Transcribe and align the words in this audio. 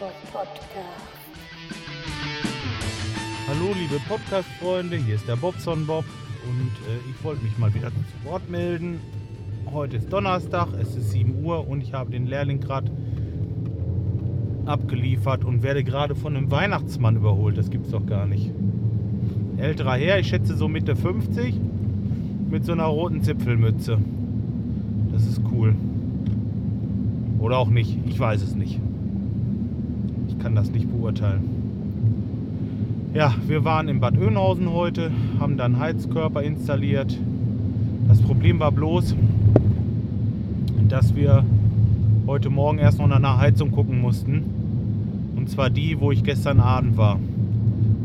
Bob 0.00 0.12
Podcast. 0.32 1.14
Hallo 3.46 3.72
liebe 3.78 4.00
Podcast-Freunde, 4.08 4.96
hier 4.96 5.14
ist 5.14 5.28
der 5.28 5.36
Bobson 5.36 5.86
Bob 5.86 6.04
und 6.48 6.72
äh, 6.88 6.98
ich 7.08 7.24
wollte 7.24 7.44
mich 7.44 7.56
mal 7.56 7.72
wieder 7.72 7.90
zu 7.90 8.28
Wort 8.28 8.50
melden. 8.50 9.00
Heute 9.72 9.98
ist 9.98 10.12
Donnerstag, 10.12 10.68
es 10.80 10.96
ist 10.96 11.12
7 11.12 11.44
Uhr 11.44 11.68
und 11.68 11.82
ich 11.82 11.92
habe 11.92 12.10
den 12.10 12.26
Lehrling 12.26 12.60
gerade 12.60 12.90
abgeliefert 14.66 15.44
und 15.44 15.62
werde 15.62 15.84
gerade 15.84 16.16
von 16.16 16.36
einem 16.36 16.50
Weihnachtsmann 16.50 17.14
überholt. 17.16 17.56
Das 17.56 17.70
gibt's 17.70 17.90
doch 17.90 18.04
gar 18.04 18.26
nicht. 18.26 18.50
Älterer 19.58 19.94
Herr, 19.94 20.18
ich 20.18 20.28
schätze 20.28 20.56
so 20.56 20.66
Mitte 20.66 20.96
50, 20.96 21.54
mit 22.50 22.64
so 22.64 22.72
einer 22.72 22.86
roten 22.86 23.22
Zipfelmütze. 23.22 23.98
Das 25.12 25.24
ist 25.24 25.40
cool. 25.52 25.76
Oder 27.38 27.58
auch 27.58 27.68
nicht, 27.68 27.98
ich 28.06 28.18
weiß 28.18 28.42
es 28.42 28.56
nicht. 28.56 28.80
Ich 30.36 30.42
kann 30.42 30.54
das 30.54 30.70
nicht 30.70 30.90
beurteilen. 30.90 31.42
Ja, 33.14 33.34
wir 33.46 33.64
waren 33.64 33.88
in 33.88 34.00
Bad 34.00 34.18
Oeynhausen 34.18 34.70
heute, 34.70 35.10
haben 35.38 35.56
dann 35.56 35.78
Heizkörper 35.78 36.42
installiert. 36.42 37.16
Das 38.08 38.20
Problem 38.20 38.58
war 38.58 38.72
bloß, 38.72 39.14
dass 40.88 41.14
wir 41.14 41.44
heute 42.26 42.50
Morgen 42.50 42.78
erst 42.78 42.98
noch 42.98 43.06
nach 43.06 43.16
einer 43.16 43.38
Heizung 43.38 43.70
gucken 43.70 44.00
mussten. 44.00 44.44
Und 45.36 45.48
zwar 45.48 45.70
die, 45.70 46.00
wo 46.00 46.10
ich 46.10 46.24
gestern 46.24 46.58
Abend 46.60 46.96
war. 46.96 47.18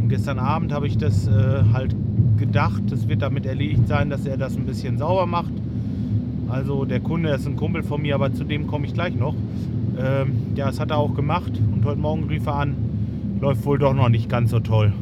Und 0.00 0.08
gestern 0.08 0.38
Abend 0.38 0.72
habe 0.72 0.86
ich 0.86 0.98
das 0.98 1.26
äh, 1.26 1.64
halt 1.72 1.94
gedacht, 2.38 2.82
es 2.92 3.08
wird 3.08 3.22
damit 3.22 3.46
erledigt 3.46 3.88
sein, 3.88 4.10
dass 4.10 4.26
er 4.26 4.36
das 4.36 4.56
ein 4.56 4.66
bisschen 4.66 4.98
sauber 4.98 5.26
macht. 5.26 5.52
Also 6.48 6.84
der 6.84 7.00
Kunde 7.00 7.30
ist 7.30 7.46
ein 7.46 7.56
Kumpel 7.56 7.82
von 7.82 8.02
mir, 8.02 8.14
aber 8.14 8.32
zu 8.32 8.44
dem 8.44 8.66
komme 8.66 8.86
ich 8.86 8.94
gleich 8.94 9.14
noch. 9.14 9.34
Ähm, 9.98 10.32
ja, 10.54 10.66
das 10.66 10.80
hat 10.80 10.90
er 10.90 10.98
auch 10.98 11.14
gemacht 11.14 11.52
und 11.74 11.84
heute 11.84 12.00
Morgen 12.00 12.24
rief 12.24 12.46
er 12.46 12.56
an, 12.56 12.76
läuft 13.40 13.64
wohl 13.64 13.78
doch 13.78 13.94
noch 13.94 14.08
nicht 14.08 14.28
ganz 14.28 14.50
so 14.50 14.60
toll. 14.60 14.92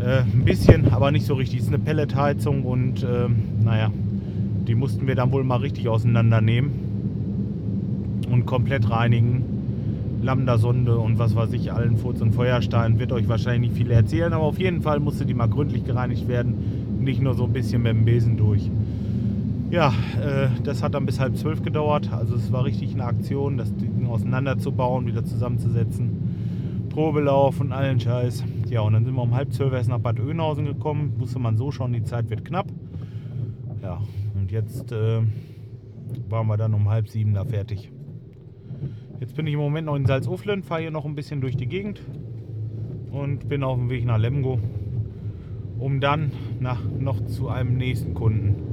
Äh, 0.00 0.22
ein 0.22 0.44
bisschen, 0.44 0.92
aber 0.92 1.10
nicht 1.10 1.26
so 1.26 1.34
richtig. 1.34 1.60
Es 1.60 1.66
ist 1.66 1.74
eine 1.74 1.82
Pelletheizung 1.82 2.64
und 2.64 3.02
äh, 3.02 3.28
naja, 3.62 3.90
die 4.66 4.74
mussten 4.74 5.06
wir 5.06 5.14
dann 5.14 5.32
wohl 5.32 5.44
mal 5.44 5.56
richtig 5.56 5.88
auseinandernehmen 5.88 6.70
und 8.30 8.46
komplett 8.46 8.90
reinigen. 8.90 9.44
Lambda-Sonde 10.22 10.98
und 10.98 11.18
was 11.18 11.34
weiß 11.34 11.52
ich, 11.54 11.72
allen 11.72 11.96
Furz 11.96 12.20
und 12.20 12.34
Feuerstein 12.34 12.98
wird 12.98 13.10
euch 13.10 13.26
wahrscheinlich 13.28 13.70
nicht 13.70 13.82
viel 13.82 13.90
erzählen, 13.90 14.32
aber 14.34 14.44
auf 14.44 14.58
jeden 14.58 14.82
Fall 14.82 15.00
musste 15.00 15.24
die 15.24 15.32
mal 15.32 15.48
gründlich 15.48 15.84
gereinigt 15.84 16.28
werden, 16.28 16.54
nicht 17.00 17.22
nur 17.22 17.34
so 17.34 17.44
ein 17.44 17.52
bisschen 17.54 17.82
mit 17.82 17.92
dem 17.92 18.04
Besen 18.04 18.36
durch. 18.36 18.70
Ja, 19.70 19.94
äh, 20.20 20.48
das 20.64 20.82
hat 20.82 20.94
dann 20.94 21.06
bis 21.06 21.20
halb 21.20 21.36
zwölf 21.36 21.62
gedauert, 21.62 22.12
also 22.12 22.34
es 22.34 22.50
war 22.50 22.64
richtig 22.64 22.92
eine 22.92 23.04
Aktion, 23.04 23.56
das 23.56 23.72
Ding 23.76 24.04
auseinanderzubauen, 24.04 25.06
wieder 25.06 25.24
zusammenzusetzen, 25.24 26.88
Probelauf 26.90 27.60
und 27.60 27.70
allen 27.70 28.00
Scheiß. 28.00 28.42
Ja, 28.68 28.80
und 28.80 28.94
dann 28.94 29.04
sind 29.04 29.14
wir 29.14 29.22
um 29.22 29.32
halb 29.32 29.52
zwölf 29.52 29.72
erst 29.72 29.88
nach 29.88 30.00
Bad 30.00 30.18
Oeynhausen 30.18 30.64
gekommen, 30.64 31.14
wusste 31.18 31.38
man 31.38 31.56
so 31.56 31.70
schon, 31.70 31.92
die 31.92 32.02
Zeit 32.02 32.30
wird 32.30 32.44
knapp. 32.44 32.66
Ja, 33.80 34.00
und 34.34 34.50
jetzt 34.50 34.90
äh, 34.90 35.20
waren 36.28 36.48
wir 36.48 36.56
dann 36.56 36.74
um 36.74 36.88
halb 36.88 37.08
sieben 37.08 37.34
da 37.34 37.44
fertig. 37.44 37.92
Jetzt 39.20 39.36
bin 39.36 39.46
ich 39.46 39.54
im 39.54 39.60
Moment 39.60 39.86
noch 39.86 39.94
in 39.94 40.04
Salzuflen, 40.04 40.64
fahre 40.64 40.80
hier 40.80 40.90
noch 40.90 41.04
ein 41.04 41.14
bisschen 41.14 41.40
durch 41.40 41.56
die 41.56 41.68
Gegend 41.68 42.02
und 43.12 43.48
bin 43.48 43.62
auf 43.62 43.78
dem 43.78 43.88
Weg 43.88 44.04
nach 44.04 44.18
Lemgo, 44.18 44.58
um 45.78 46.00
dann 46.00 46.32
nach, 46.58 46.80
noch 46.98 47.24
zu 47.26 47.48
einem 47.48 47.76
nächsten 47.76 48.14
Kunden. 48.14 48.69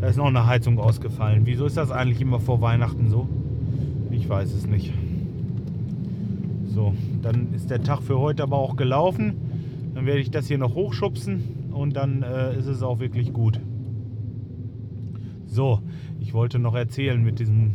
Da 0.00 0.06
ist 0.06 0.16
noch 0.16 0.26
eine 0.26 0.46
Heizung 0.46 0.78
ausgefallen. 0.78 1.42
Wieso 1.44 1.66
ist 1.66 1.76
das 1.76 1.90
eigentlich 1.90 2.22
immer 2.22 2.40
vor 2.40 2.62
Weihnachten 2.62 3.10
so? 3.10 3.28
Ich 4.10 4.28
weiß 4.28 4.54
es 4.54 4.66
nicht. 4.66 4.94
So, 6.66 6.94
dann 7.20 7.52
ist 7.52 7.70
der 7.70 7.82
Tag 7.82 8.00
für 8.00 8.18
heute 8.18 8.42
aber 8.42 8.56
auch 8.56 8.76
gelaufen. 8.76 9.34
Dann 9.94 10.06
werde 10.06 10.20
ich 10.20 10.30
das 10.30 10.46
hier 10.48 10.56
noch 10.56 10.74
hochschubsen 10.74 11.70
und 11.72 11.96
dann 11.96 12.22
äh, 12.22 12.56
ist 12.56 12.66
es 12.66 12.82
auch 12.82 12.98
wirklich 13.00 13.32
gut. 13.34 13.60
So, 15.46 15.80
ich 16.18 16.32
wollte 16.32 16.58
noch 16.58 16.74
erzählen 16.74 17.22
mit 17.22 17.38
diesem 17.38 17.74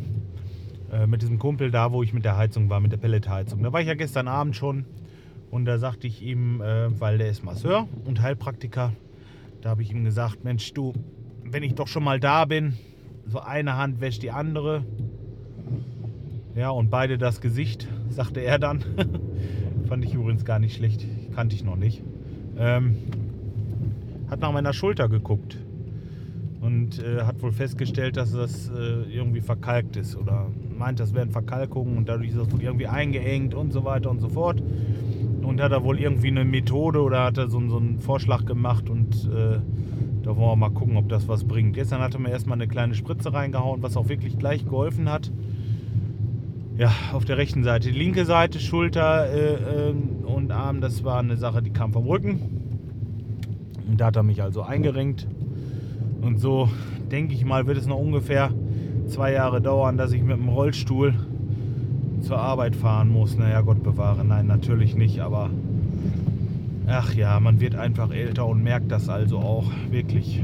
äh, 0.92 1.06
mit 1.06 1.22
diesem 1.22 1.38
Kumpel 1.38 1.70
da, 1.70 1.92
wo 1.92 2.02
ich 2.02 2.14
mit 2.14 2.26
der 2.26 2.38
Heizung 2.38 2.70
war, 2.70 2.80
mit 2.80 2.92
der 2.92 2.98
Pelletheizung. 2.98 3.62
Da 3.62 3.72
war 3.72 3.82
ich 3.82 3.88
ja 3.88 3.96
gestern 3.96 4.28
Abend 4.28 4.56
schon 4.56 4.86
und 5.52 5.66
da 5.66 5.78
sagte 5.78 6.08
ich 6.08 6.24
ihm, 6.24 6.62
äh, 6.62 7.00
weil 7.00 7.18
der 7.20 7.30
ist 7.30 7.44
Masseur 7.44 7.88
und 8.06 8.22
Heilpraktiker, 8.22 8.94
da 9.62 9.70
habe 9.70 9.84
ich 9.84 9.92
ihm 9.92 10.04
gesagt, 10.04 10.44
Mensch, 10.44 10.74
du, 10.74 10.94
wenn 11.50 11.64
ich 11.64 11.76
doch 11.76 11.88
schon 11.88 12.04
mal 12.04 12.20
da 12.20 12.46
bin, 12.46 12.74
so 13.28 13.40
eine 13.40 13.78
Hand 13.78 14.02
wäscht 14.02 14.24
die 14.24 14.32
andere. 14.32 14.84
Ja, 16.56 16.70
und 16.70 16.90
beide 16.90 17.18
das 17.18 17.42
Gesicht, 17.42 17.88
sagte 18.10 18.40
er 18.42 18.60
dann. 18.60 18.84
Fand 19.88 20.04
ich 20.06 20.14
übrigens 20.14 20.46
gar 20.46 20.60
nicht 20.60 20.76
schlecht, 20.76 21.06
kannte 21.36 21.56
ich 21.56 21.64
noch 21.64 21.76
nicht. 21.76 22.04
Ähm, 22.58 22.98
hat 24.30 24.40
nach 24.40 24.52
meiner 24.52 24.74
Schulter 24.74 25.10
geguckt 25.10 25.58
und 26.62 27.00
äh, 27.00 27.22
hat 27.22 27.42
wohl 27.42 27.52
festgestellt, 27.52 28.18
dass 28.18 28.32
das 28.32 28.70
äh, 28.70 29.04
irgendwie 29.14 29.42
verkalkt 29.42 29.98
ist 29.98 30.16
oder 30.16 30.48
meint, 30.78 31.00
das 31.00 31.14
wären 31.14 31.30
Verkalkungen 31.30 31.98
und 31.98 32.10
dadurch 32.10 32.30
ist 32.30 32.40
das 32.40 32.52
wohl 32.52 32.62
irgendwie 32.62 32.88
eingeengt 32.88 33.54
und 33.54 33.72
so 33.72 33.86
weiter 33.86 34.10
und 34.10 34.20
so 34.20 34.30
fort. 34.30 34.62
Und 35.44 35.62
hat 35.62 35.72
er 35.72 35.84
wohl 35.84 36.00
irgendwie 36.00 36.30
eine 36.30 36.44
Methode 36.44 37.02
oder 37.02 37.26
hat 37.26 37.38
er 37.38 37.50
so, 37.50 37.62
so 37.70 37.78
einen 37.78 38.00
Vorschlag 38.00 38.46
gemacht 38.46 38.90
und 38.90 39.30
äh, 39.32 39.60
da 40.26 40.36
wollen 40.36 40.50
wir 40.50 40.56
mal 40.56 40.72
gucken, 40.72 40.98
ob 40.98 41.08
das 41.08 41.28
was 41.28 41.44
bringt. 41.44 41.76
Gestern 41.76 42.02
hat 42.02 42.16
er 42.16 42.20
mir 42.20 42.32
erstmal 42.32 42.58
eine 42.58 42.68
kleine 42.68 42.96
Spritze 42.96 43.32
reingehauen, 43.32 43.84
was 43.84 43.96
auch 43.96 44.10
wirklich 44.10 44.40
gleich 44.40 44.66
geholfen 44.66 45.08
hat. 45.08 45.32
Ja, 46.78 46.92
auf 47.14 47.26
der 47.26 47.38
rechten 47.38 47.64
Seite. 47.64 47.92
Die 47.92 47.98
linke 47.98 48.26
Seite, 48.26 48.60
Schulter 48.60 49.32
äh, 49.32 49.94
und 50.26 50.52
Arm, 50.52 50.82
das 50.82 51.04
war 51.04 51.20
eine 51.20 51.38
Sache, 51.38 51.62
die 51.62 51.70
kam 51.70 51.94
vom 51.94 52.08
Rücken. 52.08 52.40
Und 53.88 54.02
da 54.02 54.08
hat 54.08 54.16
er 54.16 54.24
mich 54.24 54.42
also 54.42 54.64
eingerenkt. 54.64 55.28
Und 56.22 56.40
so 56.40 56.70
denke 57.12 57.36
ich 57.36 57.46
mal, 57.46 57.68
wird 57.68 57.78
es 57.78 57.86
noch 57.86 58.00
ungefähr 58.00 58.50
zwei 59.08 59.32
Jahre 59.32 59.62
dauern, 59.62 59.96
dass 59.96 60.12
ich 60.12 60.24
mit 60.24 60.38
dem 60.38 60.50
Rollstuhl 60.50 61.14
zur 62.22 62.40
Arbeit 62.40 62.76
fahren 62.76 63.10
muss. 63.10 63.38
Naja, 63.38 63.62
Gott 63.62 63.84
bewahre. 63.84 64.26
Nein, 64.26 64.48
natürlich 64.48 64.96
nicht, 64.96 65.20
aber 65.20 65.52
ach 66.88 67.14
ja, 67.14 67.40
man 67.40 67.60
wird 67.60 67.76
einfach 67.76 68.12
älter 68.12 68.46
und 68.46 68.64
merkt 68.64 68.92
das 68.92 69.10
also 69.10 69.40
auch 69.40 69.72
wirklich. 69.90 70.44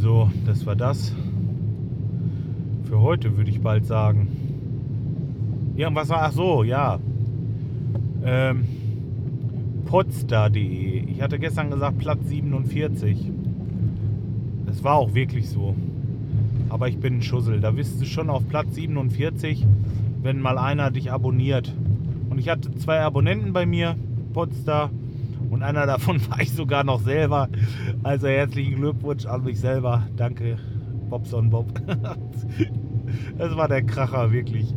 So, 0.00 0.30
das 0.46 0.66
war 0.66 0.76
das. 0.76 1.14
Für 2.84 3.00
heute 3.00 3.36
würde 3.36 3.50
ich 3.50 3.60
bald 3.60 3.86
sagen. 3.86 4.28
Irgendwas 5.76 6.08
war, 6.08 6.22
ach 6.22 6.32
so, 6.32 6.64
ja. 6.64 6.98
Ähm, 8.24 8.64
podstar.de. 9.86 11.04
Ich 11.10 11.22
hatte 11.22 11.38
gestern 11.38 11.70
gesagt 11.70 11.98
Platz 11.98 12.20
47. 12.26 13.30
Das 14.66 14.84
war 14.84 14.94
auch 14.94 15.14
wirklich 15.14 15.48
so. 15.48 15.74
Aber 16.68 16.88
ich 16.88 16.98
bin 16.98 17.16
ein 17.16 17.22
Schussel. 17.22 17.60
Da 17.60 17.72
bist 17.72 18.00
du 18.00 18.06
schon 18.06 18.30
auf 18.30 18.48
Platz 18.48 18.74
47, 18.74 19.66
wenn 20.22 20.40
mal 20.40 20.58
einer 20.58 20.90
dich 20.90 21.10
abonniert. 21.10 21.74
Ich 22.40 22.48
hatte 22.48 22.74
zwei 22.76 23.00
Abonnenten 23.00 23.52
bei 23.52 23.66
mir, 23.66 23.96
Podstar. 24.32 24.88
Und 25.50 25.62
einer 25.62 25.84
davon 25.84 26.18
war 26.30 26.40
ich 26.40 26.50
sogar 26.52 26.84
noch 26.84 27.02
selber. 27.02 27.50
Also 28.02 28.28
herzlichen 28.28 28.76
Glückwunsch 28.76 29.26
an 29.26 29.44
mich 29.44 29.60
selber. 29.60 30.08
Danke, 30.16 30.56
Bobson 31.10 31.50
Bob. 31.50 31.66
Das 33.36 33.56
war 33.56 33.66
der 33.66 33.82
Kracher, 33.82 34.30
wirklich. 34.30 34.72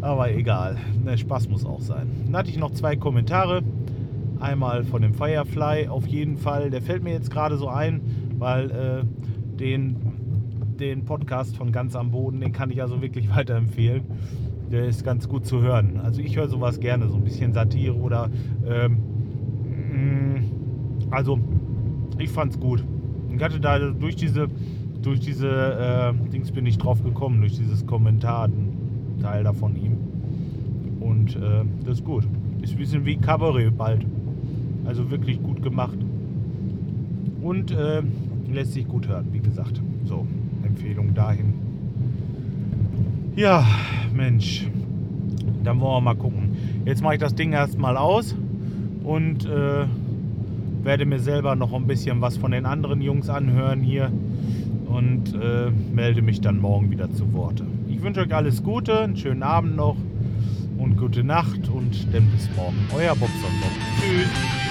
Aber 0.00 0.30
egal. 0.30 0.76
Der 1.04 1.16
Spaß 1.16 1.48
muss 1.48 1.66
auch 1.66 1.80
sein. 1.80 2.08
Dann 2.26 2.36
hatte 2.36 2.50
ich 2.50 2.56
noch 2.56 2.70
zwei 2.70 2.94
Kommentare. 2.96 3.62
Einmal 4.38 4.84
von 4.84 5.02
dem 5.02 5.12
Firefly 5.12 5.88
auf 5.88 6.06
jeden 6.06 6.38
Fall. 6.38 6.70
Der 6.70 6.80
fällt 6.80 7.02
mir 7.02 7.12
jetzt 7.12 7.30
gerade 7.30 7.58
so 7.58 7.68
ein, 7.68 8.00
weil 8.38 8.70
äh, 8.70 9.58
den, 9.58 9.96
den 10.78 11.04
Podcast 11.04 11.56
von 11.56 11.72
Ganz 11.72 11.96
am 11.96 12.12
Boden, 12.12 12.40
den 12.40 12.52
kann 12.52 12.70
ich 12.70 12.80
also 12.80 13.02
wirklich 13.02 13.28
weiterempfehlen. 13.34 14.04
Der 14.70 14.86
ist 14.86 15.04
ganz 15.04 15.28
gut 15.28 15.46
zu 15.46 15.62
hören. 15.62 16.00
Also 16.02 16.20
ich 16.20 16.36
höre 16.36 16.48
sowas 16.48 16.80
gerne, 16.80 17.08
so 17.08 17.16
ein 17.16 17.24
bisschen 17.24 17.52
Satire 17.52 17.94
oder 17.94 18.30
ähm, 18.66 18.98
also 21.10 21.38
ich 22.18 22.30
fand's 22.30 22.58
gut. 22.58 22.84
Ich 23.34 23.42
hatte 23.42 23.60
da 23.60 23.78
durch 23.78 24.16
diese 24.16 24.48
durch 25.02 25.20
diese 25.20 25.48
äh, 25.48 26.30
Dings 26.32 26.50
bin 26.50 26.66
ich 26.66 26.78
drauf 26.78 27.02
gekommen, 27.04 27.40
durch 27.40 27.56
dieses 27.56 27.86
Kommentar-Teil 27.86 29.44
da 29.44 29.52
von 29.52 29.76
ihm. 29.76 29.98
Und 31.00 31.36
äh, 31.36 31.64
das 31.84 31.98
ist 31.98 32.04
gut. 32.04 32.24
Ist 32.60 32.72
ein 32.72 32.78
bisschen 32.78 33.04
wie 33.04 33.16
Cabaret 33.16 33.76
bald. 33.76 34.04
Also 34.84 35.08
wirklich 35.10 35.40
gut 35.40 35.62
gemacht. 35.62 35.98
Und 37.40 37.70
äh, 37.70 38.02
lässt 38.52 38.72
sich 38.72 38.88
gut 38.88 39.06
hören, 39.06 39.28
wie 39.32 39.38
gesagt. 39.38 39.80
So, 40.04 40.26
Empfehlung 40.64 41.14
dahin. 41.14 41.54
Ja, 43.36 43.66
Mensch. 44.14 44.66
Dann 45.62 45.78
wollen 45.80 45.96
wir 45.96 46.00
mal 46.00 46.14
gucken. 46.16 46.56
Jetzt 46.86 47.02
mache 47.02 47.14
ich 47.14 47.20
das 47.20 47.34
Ding 47.34 47.52
erstmal 47.52 47.96
aus 47.96 48.34
und 49.04 49.44
äh, 49.44 49.84
werde 50.82 51.04
mir 51.04 51.18
selber 51.18 51.54
noch 51.54 51.72
ein 51.74 51.86
bisschen 51.86 52.20
was 52.22 52.38
von 52.38 52.50
den 52.50 52.64
anderen 52.64 53.00
Jungs 53.02 53.28
anhören 53.28 53.80
hier. 53.82 54.10
und 54.86 55.34
äh, 55.34 55.70
melde 55.92 56.22
mich 56.22 56.40
dann 56.40 56.58
morgen 56.60 56.90
wieder 56.90 57.12
zu 57.12 57.32
Worte. 57.34 57.64
Ich 57.88 58.02
wünsche 58.02 58.20
euch 58.20 58.34
alles 58.34 58.62
Gute, 58.62 59.00
einen 59.00 59.16
schönen 59.16 59.42
Abend 59.42 59.76
noch 59.76 59.96
und 60.78 60.96
gute 60.96 61.24
Nacht 61.24 61.68
und 61.68 62.14
dann 62.14 62.26
bis 62.30 62.48
morgen. 62.56 62.76
Euer 62.96 63.14
Bobson 63.14 63.50
Bob. 63.60 63.70
Tschüss. 64.00 64.65